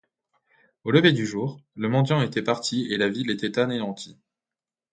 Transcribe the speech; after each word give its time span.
Au 0.83 0.89
lever 0.89 1.11
du 1.13 1.27
jour, 1.27 1.61
le 1.75 1.87
mendiant 1.87 2.23
était 2.23 2.41
parti 2.41 2.87
et 2.91 2.97
la 2.97 3.07
ville 3.07 3.29
était 3.29 3.59
anéantie. 3.59 4.17